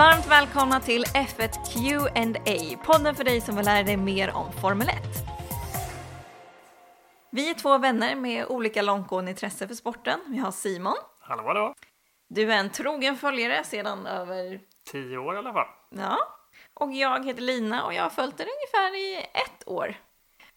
[0.00, 4.88] Varmt välkomna till F1 Q&A, podden för dig som vill lära dig mer om Formel
[4.88, 4.96] 1.
[7.30, 10.20] Vi är två vänner med olika långtgående intresse för sporten.
[10.28, 10.94] Vi har Simon.
[11.20, 11.74] Hallå, hallå.
[12.28, 14.60] Du är en trogen följare sedan över...
[14.92, 15.66] Tio år i alla fall.
[15.90, 16.18] Ja.
[16.74, 19.94] Och jag heter Lina och jag har följt den ungefär i ett år.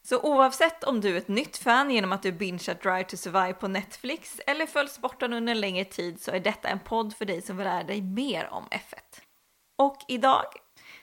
[0.04, 3.54] Så oavsett om du är ett nytt fan genom att du bingeat Drive to Survive
[3.54, 7.25] på Netflix eller följt sporten under en längre tid så är detta en podd för
[7.25, 9.24] dig som vill lära dig mer om F1.
[9.83, 10.46] Och idag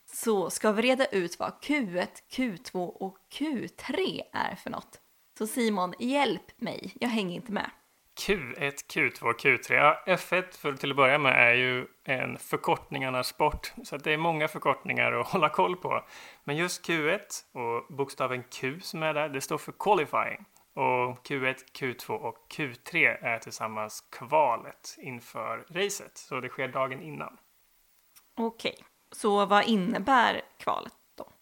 [0.06, 5.00] så ska vi reda ut vad Q1, Q2 och Q3 är för något.
[5.38, 7.70] Så Simon, hjälp mig, jag hänger inte med.
[8.20, 9.74] Q1, Q2, Q3.
[9.74, 14.16] Ja, F1 för till att börja med är ju en förkortningarnas sport, så det är
[14.18, 16.04] många förkortningar att hålla koll på.
[16.44, 17.20] Men just Q1
[17.52, 20.44] och bokstaven Q som är där, det står för qualifying.
[20.74, 27.36] Och Q1, Q2 och Q3 är tillsammans kvalet inför racet, så det sker dagen innan.
[28.42, 28.74] Okej,
[29.12, 31.32] så vad innebär kvalet då?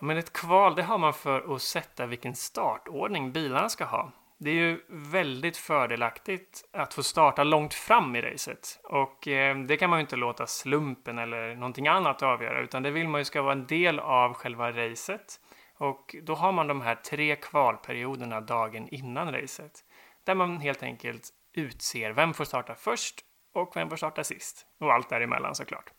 [0.00, 4.12] Men ett kval, det har man för att sätta vilken startordning bilarna ska ha.
[4.38, 9.76] Det är ju väldigt fördelaktigt att få starta långt fram i racet och eh, det
[9.76, 13.24] kan man ju inte låta slumpen eller någonting annat avgöra utan det vill man ju
[13.24, 15.40] ska vara en del av själva racet
[15.78, 19.84] och då har man de här tre kvalperioderna dagen innan racet
[20.24, 23.20] där man helt enkelt utser vem får starta först
[23.54, 25.92] och vem får starta sist och allt däremellan såklart.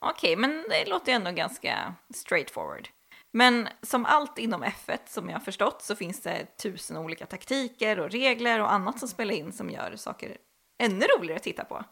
[0.00, 2.88] Okej, men det låter ju ändå ganska straightforward.
[3.32, 8.00] Men som allt inom F1 som jag har förstått så finns det tusen olika taktiker
[8.00, 10.36] och regler och annat som spelar in som gör saker
[10.82, 11.84] ännu roligare att titta på.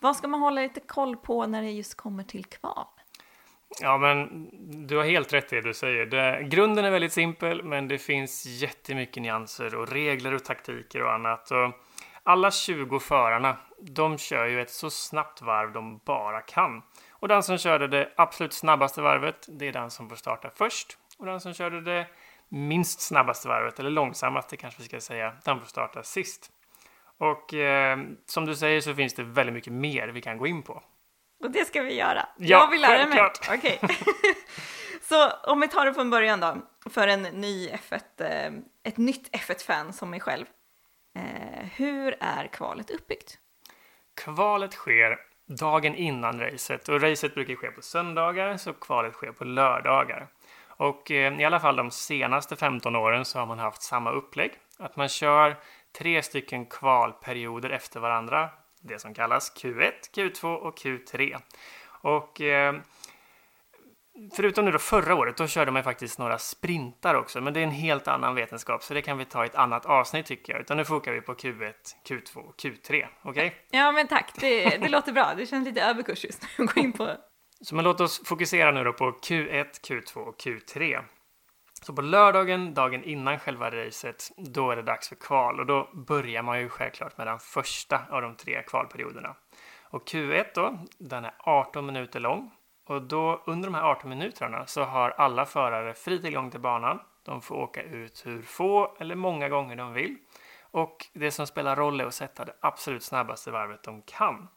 [0.00, 2.86] Vad ska man hålla lite koll på när det just kommer till kval?
[3.80, 4.48] Ja, men
[4.86, 6.06] du har helt rätt i det du säger.
[6.06, 11.12] Det, grunden är väldigt simpel, men det finns jättemycket nyanser och regler och taktiker och
[11.12, 11.50] annat.
[11.50, 11.72] Och
[12.22, 16.82] alla 20 förarna, de kör ju ett så snabbt varv de bara kan.
[17.22, 20.98] Och den som körde det absolut snabbaste varvet, det är den som får starta först.
[21.18, 22.06] Och den som körde det
[22.48, 26.50] minst snabbaste varvet, eller långsammaste kanske vi ska säga, den får starta sist.
[27.18, 30.62] Och eh, som du säger så finns det väldigt mycket mer vi kan gå in
[30.62, 30.82] på.
[31.44, 32.28] Och det ska vi göra.
[32.36, 33.30] Ja, jag vill lära mig.
[33.50, 33.80] Okej.
[35.02, 36.56] så om vi tar det från början då,
[36.90, 38.52] för en ny F1, eh,
[38.82, 40.46] ett nytt F1-fan som mig själv.
[41.18, 43.38] Eh, hur är kvalet uppbyggt?
[44.24, 49.44] Kvalet sker dagen innan racet och racet brukar ske på söndagar så kvalet sker på
[49.44, 50.28] lördagar.
[50.66, 54.52] Och eh, i alla fall de senaste 15 åren så har man haft samma upplägg.
[54.78, 55.56] Att man kör
[55.98, 58.50] tre stycken kvalperioder efter varandra.
[58.80, 61.40] Det som kallas Q1, Q2 och Q3.
[61.84, 62.74] Och eh,
[64.36, 67.40] förutom nu då förra året, då körde man faktiskt några sprintar också.
[67.40, 69.86] Men det är en helt annan vetenskap, så det kan vi ta i ett annat
[69.86, 70.62] avsnitt tycker jag.
[70.62, 71.72] Utan nu fokar vi på Q1,
[72.08, 73.06] Q2 och Q3.
[73.22, 73.30] Okej?
[73.30, 73.50] Okay?
[73.70, 74.32] Ja, men tack.
[74.34, 75.34] Det, det låter bra.
[75.36, 77.16] Det känns lite överkurs just nu att gå in på.
[77.60, 81.02] Så men låt oss fokusera nu då på Q1, Q2 och Q3.
[81.82, 85.90] Så på lördagen, dagen innan själva racet, då är det dags för kval och då
[85.92, 89.36] börjar man ju självklart med den första av de tre kvalperioderna.
[89.90, 92.50] Och Q1 då, den är 18 minuter lång
[92.92, 97.00] och då under de här 18 minuterna så har alla förare fri tillgång till banan.
[97.22, 100.16] De får åka ut hur få eller många gånger de vill.
[100.60, 104.48] Och det som spelar roll är att sätta det absolut snabbaste varvet de kan.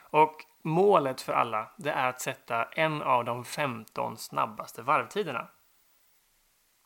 [0.00, 5.48] Och målet för alla, det är att sätta en av de 15 snabbaste varvtiderna.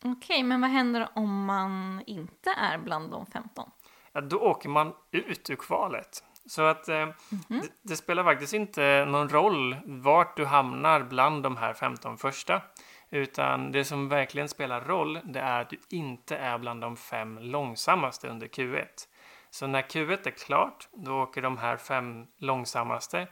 [0.05, 3.71] Okej, men vad händer om man inte är bland de 15?
[4.13, 6.25] Ja, då åker man ut ur kvalet.
[6.51, 7.61] Så att eh, mm -hmm.
[7.63, 12.63] det, det, spelar faktiskt inte någon roll vart du hamnar bland de här 15 första.
[13.11, 17.39] Utan det som verkligen spelar roll, det är att du inte är bland de fem
[17.39, 18.87] långsammaste under Q1.
[19.51, 23.27] Så när Q1 är klart, då åker de här fem långsammaste,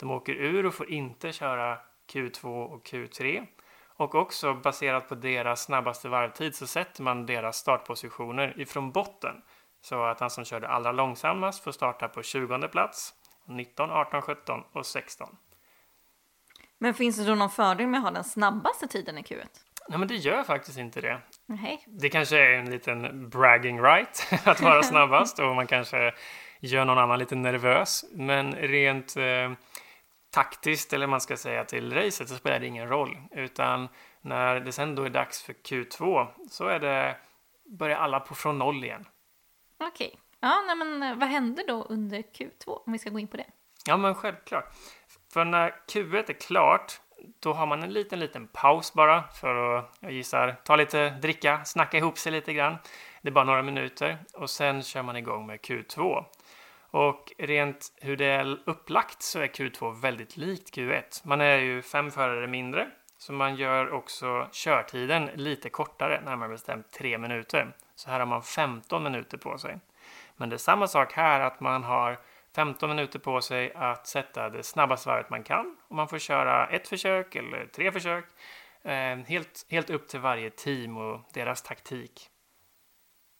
[0.00, 1.78] de åker ur och får inte köra
[2.12, 3.46] Q2 och Q3.
[3.96, 9.42] Och också baserat på deras snabbaste varvtid så sätter man deras startpositioner ifrån botten.
[9.84, 13.14] Så att han som körde allra långsammast får starta på 20 plats,
[13.48, 15.36] 19, 18, 17 och 16.
[16.78, 19.46] Men finns det då någon fördel med att ha den snabbaste tiden i Q1?
[19.88, 21.20] Nej, men det gör faktiskt inte det.
[21.46, 21.84] Nej.
[21.86, 26.14] Det kanske är en liten bragging right att vara snabbast och man kanske
[26.60, 28.04] gör någon annan lite nervös.
[28.12, 29.52] Men rent eh,
[30.30, 33.18] taktiskt, eller man ska säga till racet, så spelar det ingen roll.
[33.30, 33.88] Utan
[34.20, 37.16] när det sen då är dags för Q2 så är det,
[37.78, 39.04] börjar alla på från noll igen.
[39.78, 40.06] Okej.
[40.06, 40.20] Okay.
[40.40, 43.36] Ja, nej, men eh, vad händer då under Q2 om vi ska gå in på
[43.36, 43.46] det?
[43.86, 44.74] Ja, men självklart.
[45.32, 47.00] För när Q1 är klart,
[47.40, 51.64] då har man en liten, liten paus bara för att, jag gissar, ta lite dricka,
[51.64, 52.76] snacka ihop sig lite grann.
[53.22, 56.24] Det är bara några minuter och sen kör man igång med Q2.
[56.90, 61.20] Och rent hur det är upplagt så är Q2 väldigt likt Q1.
[61.24, 66.92] Man är ju fem förare mindre, så man gör också körtiden lite kortare, närmare bestämt
[66.92, 67.74] tre minuter.
[67.94, 69.78] Så här har man 15 minuter på sig.
[70.36, 72.20] Men det är samma sak här, att man har
[72.54, 75.76] 15 minuter på sig att sätta det snabbaste varvet man kan.
[75.88, 78.24] Och man får köra ett försök eller tre försök.
[78.82, 82.30] Eh, helt, helt upp till varje team och deras taktik.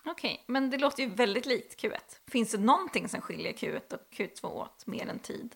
[0.07, 1.99] Okej, okay, men det låter ju väldigt likt Q1.
[2.31, 5.55] Finns det någonting som skiljer Q1 och Q2 åt mer än tid?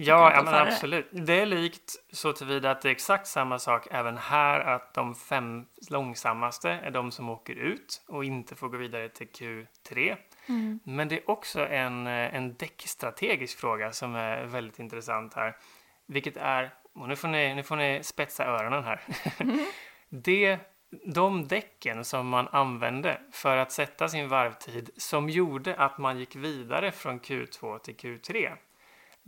[0.00, 1.08] Ja, ja men absolut.
[1.10, 5.14] Det är likt så tillvida att det är exakt samma sak även här, att de
[5.14, 10.16] fem långsammaste är de som åker ut och inte får gå vidare till Q3.
[10.48, 10.80] Mm.
[10.84, 15.56] Men det är också en, en däckstrategisk fråga som är väldigt intressant här,
[16.06, 19.00] vilket är, och nu får ni, nu får ni spetsa öronen här,
[19.38, 19.66] mm.
[20.08, 20.58] det
[21.06, 26.36] de däcken som man använde för att sätta sin varvtid som gjorde att man gick
[26.36, 28.56] vidare från Q2 till Q3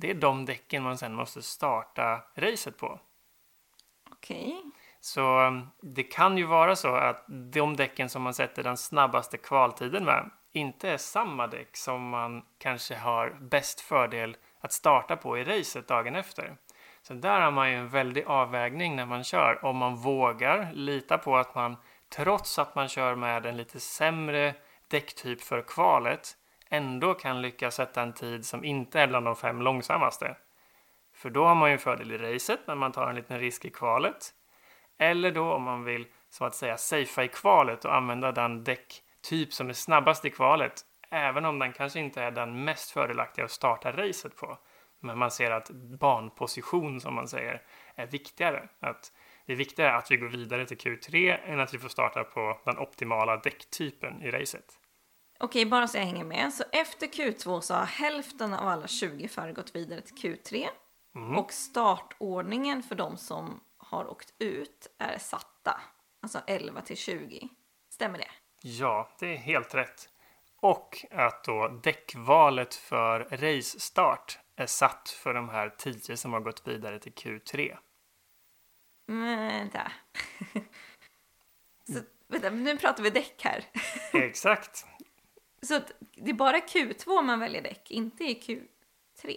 [0.00, 3.00] det är de däcken man sen måste starta racet på.
[4.10, 4.46] Okej.
[4.58, 4.70] Okay.
[5.00, 9.36] Så um, det kan ju vara så att de däcken som man sätter den snabbaste
[9.36, 15.38] kvaltiden med inte är samma däck som man kanske har bäst fördel att starta på
[15.38, 16.56] i racet dagen efter.
[17.02, 19.64] Så där har man ju en väldig avvägning när man kör.
[19.64, 21.76] Om man vågar lita på att man
[22.08, 24.54] trots att man kör med en lite sämre
[24.88, 26.36] däcktyp för kvalet
[26.70, 30.36] ändå kan lyckas sätta en tid som inte är bland de fem långsammaste.
[31.14, 33.64] För då har man ju en fördel i racet, men man tar en liten risk
[33.64, 34.34] i kvalet.
[34.98, 39.52] Eller då om man vill så att säga safea i kvalet och använda den däcktyp
[39.52, 40.72] som är snabbast i kvalet,
[41.10, 44.58] även om den kanske inte är den mest fördelaktiga att starta racet på.
[45.00, 47.62] Men man ser att banposition, som man säger,
[47.94, 48.68] är viktigare.
[48.80, 49.12] Att
[49.46, 52.60] det är viktigare att vi går vidare till Q3 än att vi får starta på
[52.64, 54.79] den optimala däcktypen i racet.
[55.42, 56.52] Okej, bara så jag hänger med.
[56.52, 60.68] Så efter Q2 så har hälften av alla 20 förare gått vidare till Q3.
[61.14, 61.38] Mm.
[61.38, 65.80] Och startordningen för de som har åkt ut är satta.
[66.22, 67.48] Alltså 11 till 20.
[67.90, 68.28] Stämmer det?
[68.62, 70.08] Ja, det är helt rätt.
[70.56, 76.68] Och att då däckvalet för race-start är satt för de här 10 som har gått
[76.68, 77.76] vidare till Q3.
[79.06, 79.92] Vänta.
[81.86, 83.64] Så, vänta, nu pratar vi däck här.
[84.12, 84.86] Exakt.
[85.62, 85.80] Så
[86.16, 89.36] det är bara Q2 man väljer däck, inte i Q3?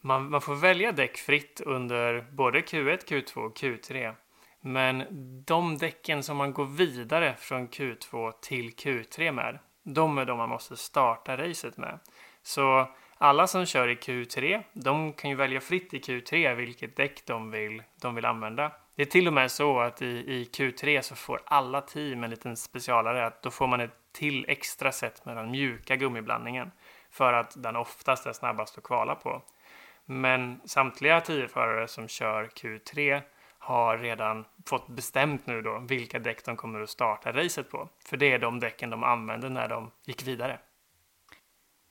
[0.00, 4.14] Man, man får välja däck fritt under både Q1, Q2 och Q3.
[4.60, 5.04] Men
[5.46, 10.48] de däcken som man går vidare från Q2 till Q3 med, de är de man
[10.48, 11.98] måste starta racet med.
[12.42, 12.88] Så
[13.18, 17.50] alla som kör i Q3, de kan ju välja fritt i Q3 vilket däck de
[17.50, 18.72] vill, de vill använda.
[18.94, 22.30] Det är till och med så att i, i Q3 så får alla team en
[22.30, 26.70] liten specialare, att då får man ett till extra set med den mjuka gummiblandningen
[27.10, 29.42] för att den oftast är snabbast att kvala på.
[30.04, 33.22] Men samtliga tio förare som kör Q3
[33.58, 37.88] har redan fått bestämt nu då vilka däck de kommer att starta racet på.
[38.04, 40.58] För det är de däcken de använde när de gick vidare.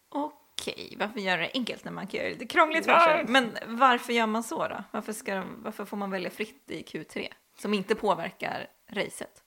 [0.10, 3.26] Okej, varför göra det enkelt när man kan göra det lite krångligt för sig?
[3.28, 4.84] Men varför gör man så då?
[4.92, 7.28] Varför, ska de, varför får man välja fritt i Q3
[7.58, 9.44] som inte påverkar racet?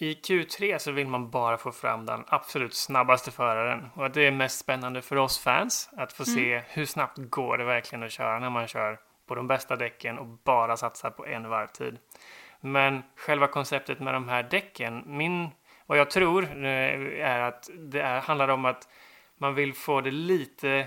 [0.00, 4.30] I Q3 så vill man bara få fram den absolut snabbaste föraren och det är
[4.30, 6.34] mest spännande för oss fans att få mm.
[6.34, 10.18] se hur snabbt går det verkligen att köra när man kör på de bästa däcken
[10.18, 11.98] och bara satsar på en varvtid.
[12.60, 15.48] Men själva konceptet med de här däcken, min,
[15.86, 18.88] vad jag tror eh, är att det är, handlar om att
[19.38, 20.86] man vill få det lite,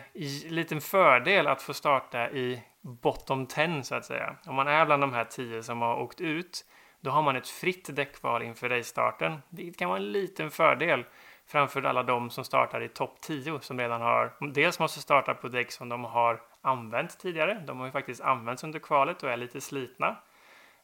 [0.49, 4.35] liten fördel att få starta i bottom 10 så att säga.
[4.45, 6.65] Om man är bland de här 10 som har åkt ut
[7.01, 11.05] då har man ett fritt däckval inför racestarten, vilket kan vara en liten fördel
[11.47, 15.47] framför alla de som startar i topp 10 som redan har, dels måste starta på
[15.47, 17.63] däck som de har använt tidigare.
[17.67, 20.17] De har ju faktiskt använts under kvalet och är lite slitna.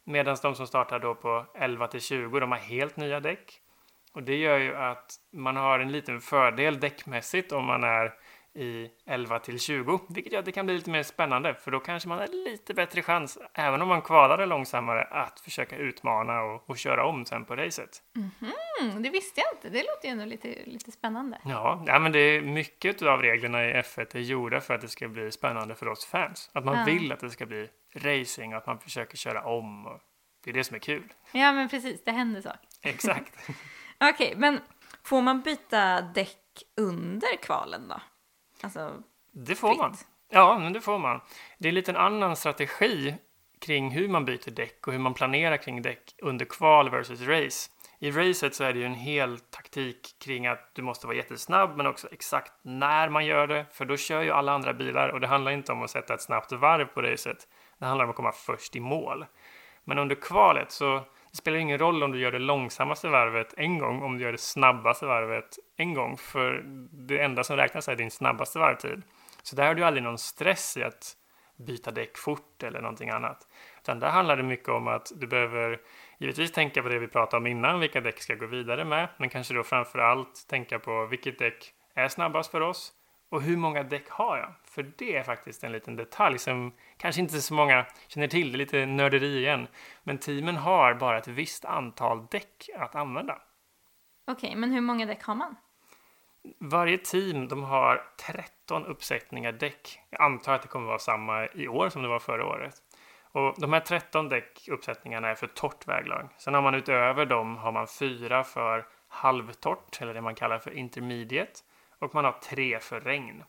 [0.03, 3.61] Medan de som startar då på 11 till 20, de har helt nya däck.
[4.13, 8.13] Och det gör ju att man har en liten fördel däckmässigt om man är
[8.57, 11.79] i 11 till 20, vilket gör att det kan bli lite mer spännande för då
[11.79, 16.41] kanske man har lite bättre chans, även om man kvalar det långsammare, att försöka utmana
[16.41, 18.01] och, och köra om sen på racet.
[18.15, 19.69] Mm -hmm, det visste jag inte.
[19.69, 21.39] Det låter ju ändå lite, lite spännande.
[21.45, 24.87] Ja, ja, men det är mycket av reglerna i F1 är gjorda för att det
[24.87, 26.49] ska bli spännande för oss fans.
[26.53, 26.85] Att man ja.
[26.85, 29.85] vill att det ska bli racing och att man försöker köra om.
[29.85, 29.99] Och
[30.43, 31.13] det är det som är kul.
[31.31, 32.03] Ja, men precis.
[32.03, 32.59] Det händer saker.
[32.81, 33.33] Exakt.
[33.99, 34.59] Okej, okay, men
[35.03, 38.01] får man byta däck under kvalen då?
[38.63, 39.77] Alltså, det får fritt.
[39.77, 39.95] man.
[40.29, 41.21] Ja, men det får man.
[41.57, 43.15] Det är lite en annan strategi
[43.59, 47.69] kring hur man byter däck och hur man planerar kring däck under kval versus race.
[47.99, 51.77] I racet så är det ju en hel taktik kring att du måste vara jättesnabb
[51.77, 53.65] men också exakt när man gör det.
[53.71, 56.21] För då kör ju alla andra bilar och det handlar inte om att sätta ett
[56.21, 57.47] snabbt varv på racet.
[57.79, 59.25] Det handlar om att komma först i mål.
[59.83, 63.77] Men under kvalet så det spelar ingen roll om du gör det långsammaste varvet en
[63.77, 66.17] gång, om du gör det snabbaste varvet en gång.
[66.17, 66.63] För
[67.07, 69.01] det enda som räknas är din snabbaste varvtid.
[69.43, 71.13] Så där har du aldrig någon stress i att
[71.57, 73.47] byta däck fort eller någonting annat.
[73.81, 75.79] Utan där handlar det mycket om att du behöver
[76.19, 79.29] givetvis tänka på det vi pratade om innan, vilka däck ska gå vidare med, men
[79.29, 82.93] kanske då framför allt tänka på vilket däck är snabbast för oss
[83.29, 84.53] och hur många däck har jag?
[84.63, 88.55] För det är faktiskt en liten detalj som kanske inte så många känner till, det
[88.55, 89.67] är lite nörderi igen.
[90.03, 93.41] Men teamen har bara ett visst antal däck att använda.
[94.27, 95.55] Okej, men hur många däck har man?
[96.59, 98.03] Varje team de har
[98.33, 99.99] 13 uppsättningar däck.
[100.09, 102.75] Jag antar att det kommer vara samma i år som det var förra året.
[103.31, 106.29] Och de här 13 däckuppsättningarna är för torrt väglag.
[106.37, 110.71] Sen har man utöver dem har man fyra för halvtorrt, eller det man kallar för
[110.71, 111.59] intermediate.
[111.99, 113.43] Och man har tre för regn.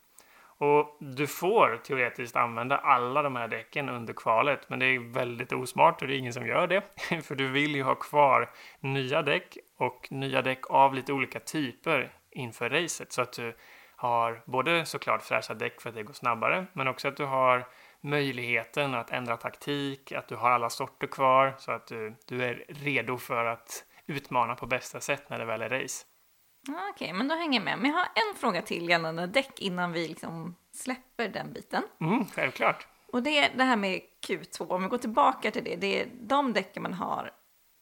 [0.59, 5.53] Och du får teoretiskt använda alla de här däcken under kvalet, men det är väldigt
[5.53, 6.83] osmart och det är ingen som gör det.
[7.23, 12.11] För du vill ju ha kvar nya däck och nya däck av lite olika typer
[12.31, 13.55] inför racet så att du
[13.95, 17.67] har både såklart fräscha däck för att det går snabbare, men också att du har
[18.01, 22.65] möjligheten att ändra taktik, att du har alla sorter kvar så att du, du är
[22.67, 26.05] redo för att utmana på bästa sätt när det väl är race.
[26.73, 27.79] Okej, okay, men då hänger jag med.
[27.79, 31.83] Men jag har en fråga till gällande däck innan vi liksom släpper den biten.
[32.01, 32.87] Mm, självklart.
[33.11, 36.07] Och det är det här med Q2, om vi går tillbaka till det, det är
[36.21, 37.31] de däcken man har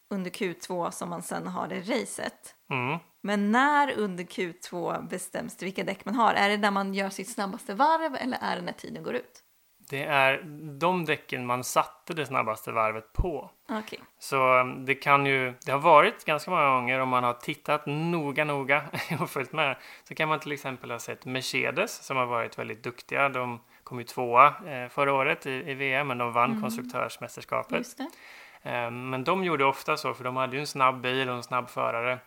[0.09, 2.55] under Q2 som man sen har i racet.
[2.69, 2.99] Mm.
[3.21, 6.33] Men när under Q2 bestäms det vilka däck man har?
[6.33, 9.43] Är det när man gör sitt snabbaste varv eller är det när tiden går ut?
[9.89, 10.41] Det är
[10.79, 13.49] de däcken man satte det snabbaste varvet på.
[13.69, 13.99] Okay.
[14.19, 17.85] Så um, det kan ju, det har varit ganska många gånger om man har tittat
[17.85, 18.83] noga, noga
[19.19, 19.77] och följt med.
[20.03, 23.29] Så kan man till exempel ha sett Mercedes som har varit väldigt duktiga.
[23.29, 26.61] De kom ju tvåa eh, förra året i, i VM, men de vann mm.
[26.61, 27.87] konstruktörsmästerskapet.
[28.61, 31.43] Eh, men de gjorde ofta så, för de hade ju en snabb bil och en
[31.43, 32.19] snabb förare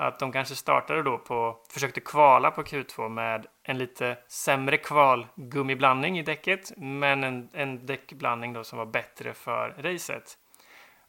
[0.00, 6.18] att de kanske startade då på, försökte kvala på Q2 med en lite sämre kvalgummiblandning
[6.18, 10.38] i däcket, men en, en däckblandning då som var bättre för racet.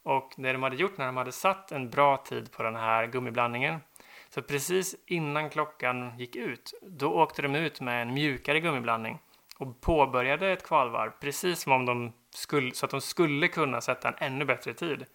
[0.02, 3.06] Och det de hade gjort när de hade satt en bra tid på den här
[3.06, 3.80] gummiblandningen,
[4.28, 9.18] så precis innan klockan gick ut, då åkte de ut med en mjukare gummiblandning
[9.58, 14.08] och påbörjade ett kvalvarv precis som om de skulle, så att de skulle kunna sätta
[14.08, 15.06] en ännu bättre tid.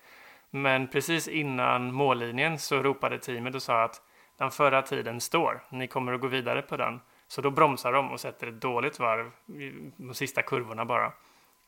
[0.50, 4.02] Men precis innan mållinjen så ropade teamet och sa att
[4.38, 7.00] den förra tiden står, ni kommer att gå vidare på den.
[7.28, 9.32] Så då bromsar de och sätter ett dåligt varv,
[9.98, 11.14] de sista kurvorna bara,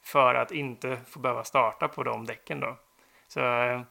[0.03, 2.77] för att inte få behöva starta på de däcken då.
[3.27, 3.81] Så eh,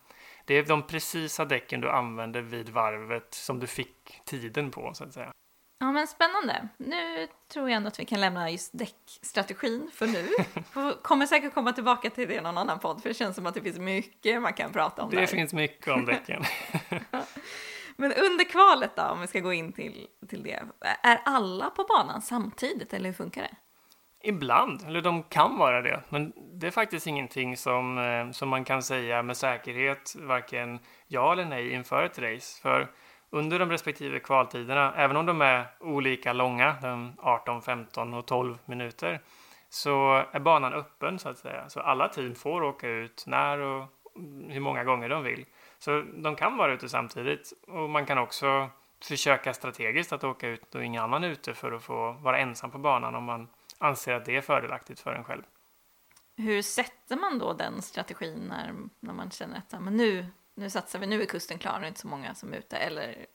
[0.45, 5.05] det är de precisa däcken du använder vid varvet som du fick tiden på, så
[5.05, 5.33] att säga.
[5.81, 6.69] Ja, men spännande.
[6.77, 10.29] Nu tror jag ändå att vi kan lämna just däckstrategin för nu.
[11.03, 13.55] kommer säkert komma tillbaka till det i någon annan podd, för det känns som att
[13.55, 15.27] det finns mycket man kan prata om Det där.
[15.27, 16.43] finns mycket om däcken.
[17.97, 20.63] men under kvalet då, om vi ska gå in till, till det,
[21.03, 23.57] är alla på banan samtidigt, eller hur funkar det?
[24.23, 28.65] Ibland, eller de kan vara det, men det är faktiskt ingenting som, eh, som man
[28.65, 32.63] kan säga med säkerhet, varken ja eller nej inför ett race.
[32.63, 32.91] För
[33.31, 36.77] under de respektive kvaltiderna, även om de är olika långa,
[37.19, 39.21] 18, 15 och 12 minuter,
[39.69, 41.69] så är banan öppen så att säga.
[41.69, 43.87] Så alla team får åka ut när och
[44.49, 45.47] hur många gånger de vill.
[45.79, 48.71] Så de kan vara ute samtidigt och man kan också
[49.05, 52.79] försöka strategiskt att åka ut och ingen annan ute för att få vara ensam på
[52.79, 55.43] banan om man anser att det är fördelaktigt för en själv.
[56.37, 60.27] Hur sätter man då den strategin när, när man känner att men nu,
[60.59, 62.57] nu satsar vi, nu är kusten klar, nu är det inte så många som är
[62.57, 63.27] ute, eller?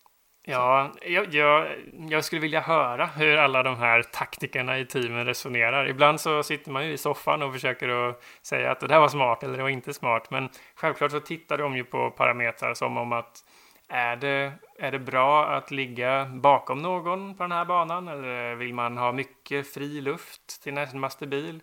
[0.45, 1.67] Ja, jag, jag,
[2.09, 5.89] jag, skulle vilja höra hur alla de här taktikerna i teamen resonerar.
[5.89, 9.07] Ibland så sitter man ju i soffan och försöker att säga att det där var
[9.07, 12.97] smart eller det var inte smart, men självklart så tittar de ju på parametrar som
[12.97, 13.43] om att
[13.89, 18.73] är det, är det bra att ligga bakom någon på den här banan eller vill
[18.73, 21.61] man ha mycket fri luft till närmaste bil?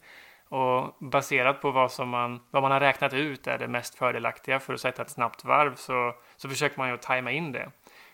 [0.50, 4.60] Och baserat på vad, som man, vad man har räknat ut är det mest fördelaktiga
[4.60, 7.70] för att sätta ett snabbt varv så, så försöker man ju att tajma in det.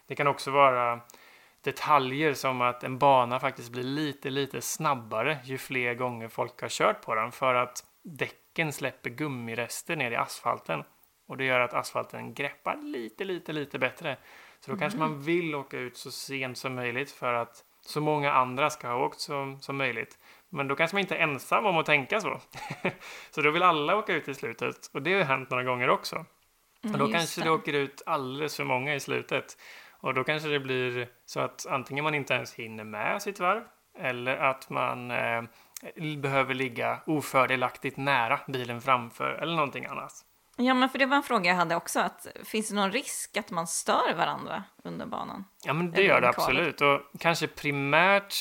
[0.06, 1.00] Det kan också vara
[1.60, 6.68] detaljer som att en bana faktiskt blir lite, lite snabbare ju fler gånger folk har
[6.68, 10.84] kört på den för att däcken släpper gummirester ner i asfalten
[11.26, 14.16] och det gör att asfalten greppar lite, lite, lite bättre.
[14.60, 14.80] Så då mm.
[14.80, 18.88] kanske man vill åka ut så sent som möjligt för att så många andra ska
[18.88, 20.18] ha åkt som, som möjligt.
[20.56, 22.40] Men då kanske man inte är ensam om att tänka så.
[23.30, 26.16] så då vill alla åka ut i slutet och det har hänt några gånger också.
[26.82, 27.44] och då Mm, kanske det.
[27.44, 27.50] det.
[27.50, 29.58] åker ut alldeles för många i slutet.
[30.00, 33.62] Och då kanske det blir så att antingen man inte ens hinner med sitt varv
[33.98, 35.42] eller att man eh,
[36.18, 40.12] behöver ligga ofördelaktigt nära bilen framför eller någonting annat.
[40.56, 42.00] Ja, men för det var en fråga jag hade också.
[42.00, 45.44] Att, finns det någon risk att man stör varandra under banan?
[45.64, 46.38] Ja, men det gör det kvalet.
[46.38, 46.80] absolut.
[46.80, 48.34] Och kanske primärt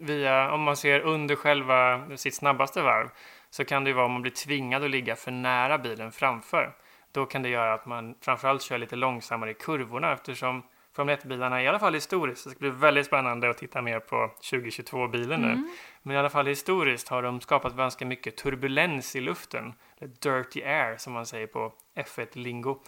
[0.00, 3.08] via, om man ser under själva sitt snabbaste varv,
[3.50, 6.72] så kan det vara om man blir tvingad att ligga för nära bilen framför.
[7.12, 10.62] Då kan det göra att man framförallt kör lite långsammare i kurvorna eftersom
[10.96, 14.30] Formel 1-bilarna, i alla fall historiskt, det ska bli väldigt spännande att titta mer på
[14.42, 15.68] 2022-bilen nu.
[16.02, 20.96] Men i alla fall historiskt har de skapat ganska mycket turbulens i luften, dirty air
[20.96, 22.80] som man säger på F1-lingo.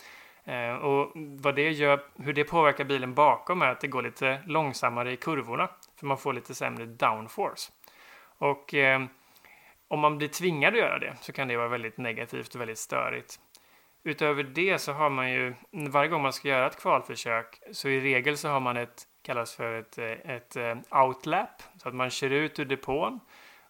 [0.45, 4.39] Eh, och vad det gör, hur det påverkar bilen bakom är att det går lite
[4.47, 5.69] långsammare i kurvorna,
[6.00, 7.73] för man får lite sämre downforce.
[8.38, 9.02] Och eh,
[9.88, 12.78] om man blir tvingad att göra det så kan det vara väldigt negativt och väldigt
[12.78, 13.40] störigt.
[14.04, 18.00] Utöver det så har man ju, varje gång man ska göra ett kvalförsök, så i
[18.00, 22.11] regel så har man ett, kallas för ett, eh, ett eh, outlap, så att man
[22.11, 23.21] kör ut ur depån.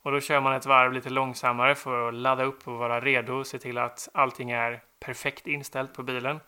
[0.03, 3.33] Och då kör man ett varv lite långsammare för att ladda upp och vara redo
[3.33, 6.41] och se till att allting är perfekt inställt på bilen.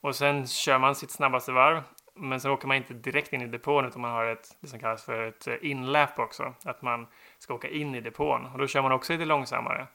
[0.00, 1.82] Och sen kör man sitt snabbaste varv,
[2.14, 4.78] men sen åker man inte direkt in i depån utan man har ett, det som
[4.78, 7.06] kallas för ett eh, inlap också, att man
[7.38, 8.46] ska åka in i depån.
[8.46, 9.86] Och då kör man också lite långsammare.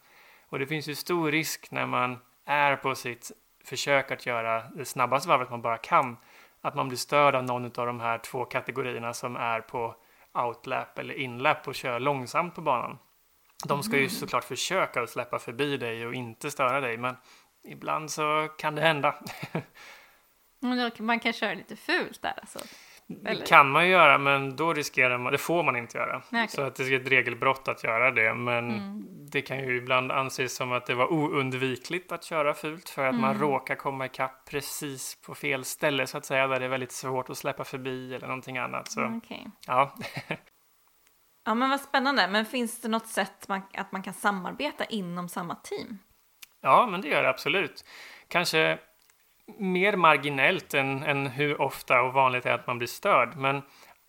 [0.50, 3.32] Och det finns ju stor risk när man är på sitt
[3.64, 6.18] försök att göra det snabbaste varvet man bara kan,
[6.62, 9.96] att man blir störd av någon av de här två kategorierna som är på
[10.34, 12.98] outlap eller inlap och kör långsamt på banan.
[13.68, 17.16] De ska ju såklart försöka att släppa förbi dig och inte störa dig, men
[17.64, 19.16] ibland så kan det hända.
[20.60, 22.60] Men då- Man kan köra lite fult där alltså.
[23.26, 23.40] Eller?
[23.42, 26.22] Det kan man ju göra, men då riskerar man, det får man inte göra.
[26.28, 26.48] Okej.
[26.48, 29.06] Så att det är ett regelbrott att göra det, men Mm.
[29.32, 33.16] det kan ju ibland anses som att det var oundvikligt att köra fult för att
[33.16, 33.42] man Mm.
[33.42, 37.30] råkar komma ikapp precis på fel ställe så att säga, där det är väldigt svårt
[37.30, 38.92] att släppa förbi eller någonting annat.
[38.92, 39.48] Så Mm, okej.
[39.68, 39.96] ja,
[41.46, 42.28] Ja, men vad spännande.
[42.28, 45.98] Men finns det något sätt man, att man kan samarbeta inom samma team?
[46.62, 47.86] Ja, men det gör det absolut.
[48.28, 48.80] Kanske
[49.58, 53.38] mer marginellt än, än hur ofta och vanligt det är att man blir störd.
[53.38, 53.62] Men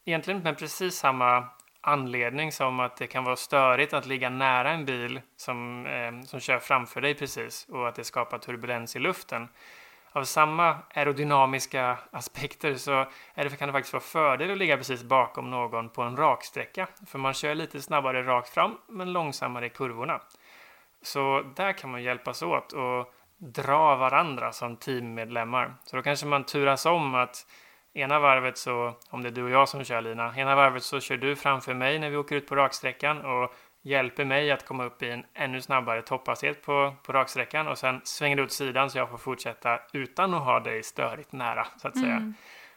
[0.05, 1.49] egentligen med precis samma
[1.81, 6.41] anledning som att det kan vara störigt att ligga nära en bil som, eh, som
[6.41, 9.49] kör framför dig precis och att det skapar turbulens i luften.
[10.13, 15.03] Av samma aerodynamiska aspekter så är det, kan det faktiskt vara fördel att ligga precis
[15.03, 16.89] bakom någon på en raksträcka.
[17.07, 20.21] För man kör lite snabbare rakt fram men långsammare i kurvorna.
[21.03, 25.75] Så där kan man hjälpas åt och dra varandra som teammedlemmar.
[25.85, 27.47] Så då kanske man turas om att
[27.95, 31.01] ena varvet så, om det är du och jag som kör Lina, ena varvet så
[31.01, 34.85] kör du framför mig när vi åker ut på raksträckan och hjälper mig att komma
[34.85, 38.91] upp i en ännu snabbare topphastighet på, på raksträckan och sen svänger du åt sidan
[38.91, 42.33] så jag får fortsätta utan att ha dig störigt nära så att säga.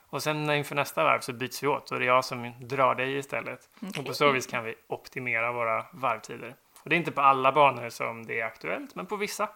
[0.10, 2.96] Och sen inför nästa varv så byts vi åt och det är jag som drar
[2.96, 3.60] dig istället.
[4.00, 6.56] Och på så vis kan vi optimera våra varvtider.
[6.84, 9.50] Och det är inte på alla banor som det är aktuellt, men på vissa.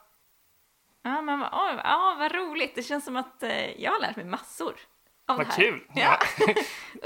[1.06, 2.76] Ja, men vad- ja, ja, vad roligt.
[2.76, 4.74] Det känns som att eh, jag har lärt mig massor
[5.28, 5.58] av Vad det här.
[5.58, 5.84] kul!
[5.96, 6.18] Ja.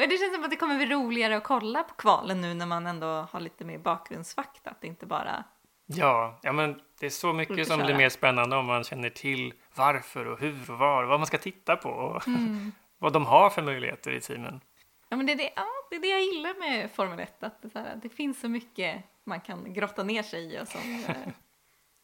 [0.04, 2.66] och det känns som att det kommer bli roligare att kolla på kvalen nu när
[2.66, 4.70] man ändå har lite mer bakgrundsfakta.
[4.70, 5.44] Att det inte bara...
[5.86, 9.54] Ja, ja, men det är så mycket som blir mer spännande om man känner till
[9.76, 12.72] varför och hur och var, vad man ska titta på och Mm.
[12.98, 14.62] vad de har för möjligheter i teamen.
[15.10, 17.44] Ja, men det är det, ja, det, är det jag gillar med Formel 1.
[17.44, 20.82] Att det, här, det finns så mycket man kan grotta ner sig i och som,
[21.08, 21.16] eh,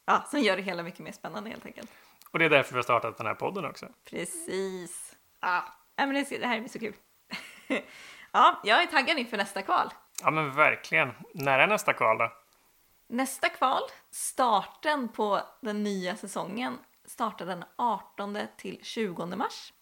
[0.06, 1.92] ja, som gör det hela mycket mer spännande helt enkelt.
[2.32, 3.88] Och det är därför vi har startat den här podden också.
[4.10, 5.16] Precis.
[5.42, 5.66] Ja,
[5.96, 6.94] men det, det här blir så kul.
[8.32, 9.94] ja, jag är taggad inför nästa kval.
[10.22, 11.12] Ja, men verkligen.
[11.34, 12.34] När är nästa kval då?
[13.08, 19.74] Nästa kval, starten på den nya säsongen, startar den 18 till 20 mars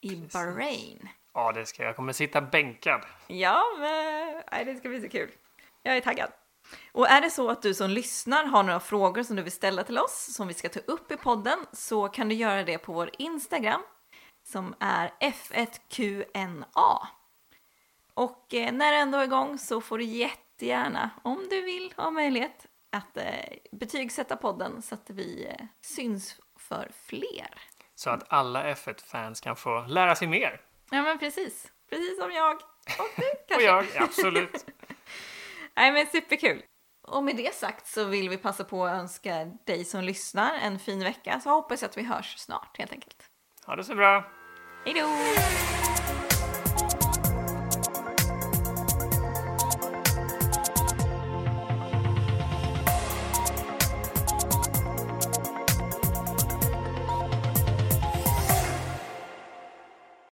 [0.00, 1.08] i Bahrain.
[1.34, 1.88] Ja, det ska jag.
[1.88, 3.02] Jag kommer sitta bänkad.
[3.26, 5.30] Ja, men nej, det ska bli så kul.
[5.82, 6.30] Jag är taggad.
[6.92, 9.84] Och är det så att du som lyssnar har några frågor som du vill ställa
[9.84, 12.92] till oss som vi ska ta upp i podden så kan du göra det på
[12.92, 13.82] vår Instagram
[14.42, 17.06] som är F1QNA.
[18.14, 22.10] Och eh, när du ändå är igång så får du jättegärna, om du vill ha
[22.10, 23.24] möjlighet, att eh,
[23.72, 27.54] betygsätta podden så att vi eh, syns för fler.
[27.94, 30.60] Så att alla F1-fans kan få lära sig mer.
[30.90, 32.54] Ja men precis, precis som jag.
[32.98, 33.56] Och du kanske.
[33.56, 34.66] Och jag, absolut.
[35.80, 36.62] Nej men superkul!
[37.08, 40.78] Och med det sagt så vill vi passa på att önska dig som lyssnar en
[40.78, 43.16] fin vecka så hoppas jag att vi hörs snart helt enkelt.
[43.66, 44.24] Ha det så bra.
[44.84, 45.79] Hej då!